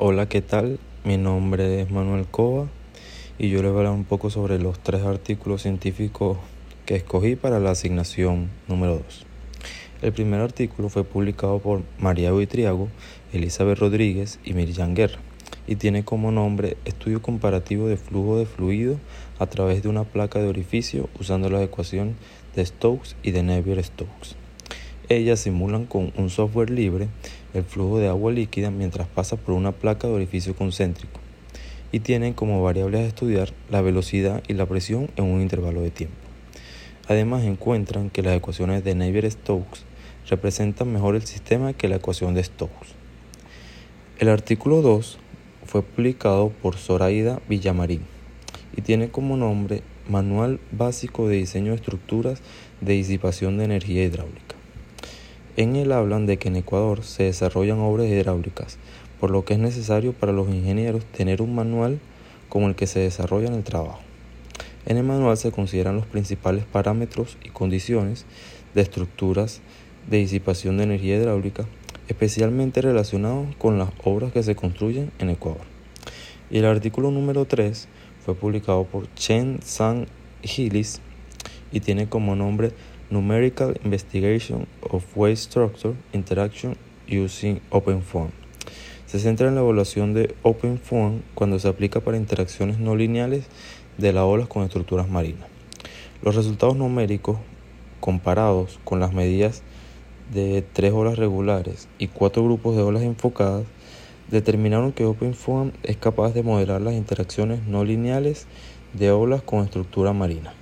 [0.00, 0.78] Hola, ¿qué tal?
[1.02, 2.68] Mi nombre es Manuel Cova
[3.36, 6.38] y yo les voy a hablar un poco sobre los tres artículos científicos
[6.86, 9.26] que escogí para la asignación número 2.
[10.02, 12.86] El primer artículo fue publicado por María Buitriago,
[13.32, 15.18] Elizabeth Rodríguez y Miriam Guerra
[15.66, 19.00] y tiene como nombre Estudio comparativo de flujo de fluido
[19.40, 22.14] a través de una placa de orificio usando la ecuación
[22.54, 24.36] de Stokes y de Navier-Stokes.
[25.08, 27.08] Ellas simulan con un software libre
[27.54, 31.20] el flujo de agua líquida mientras pasa por una placa de orificio concéntrico
[31.92, 35.90] y tienen como variables a estudiar la velocidad y la presión en un intervalo de
[35.90, 36.16] tiempo.
[37.08, 39.84] Además encuentran que las ecuaciones de Navier-Stokes
[40.28, 42.90] representan mejor el sistema que la ecuación de Stokes.
[44.18, 45.18] El artículo 2
[45.64, 48.02] fue publicado por Zoraida Villamarín
[48.76, 52.42] y tiene como nombre Manual Básico de Diseño de Estructuras
[52.80, 54.57] de Disipación de Energía Hidráulica.
[55.58, 58.78] En él hablan de que en Ecuador se desarrollan obras hidráulicas,
[59.18, 61.98] por lo que es necesario para los ingenieros tener un manual
[62.48, 63.98] como el que se desarrolla el trabajo.
[64.86, 68.24] En el manual se consideran los principales parámetros y condiciones
[68.76, 69.60] de estructuras
[70.08, 71.66] de disipación de energía hidráulica,
[72.06, 75.62] especialmente relacionados con las obras que se construyen en Ecuador.
[76.52, 77.88] Y el artículo número 3
[78.24, 80.06] fue publicado por Chen Sang
[80.40, 81.00] Hillis
[81.72, 82.70] y tiene como nombre
[83.10, 86.76] Numerical Investigation of Waste Structure Interaction
[87.08, 88.30] Using OpenFOAM.
[89.06, 93.46] Se centra en la evaluación de OpenFOAM cuando se aplica para interacciones no lineales
[93.96, 95.48] de las olas con estructuras marinas.
[96.22, 97.38] Los resultados numéricos
[98.00, 99.62] comparados con las medidas
[100.32, 103.64] de tres olas regulares y cuatro grupos de olas enfocadas
[104.30, 108.46] determinaron que OpenFOAM es capaz de modelar las interacciones no lineales
[108.92, 110.52] de olas con estructura marina.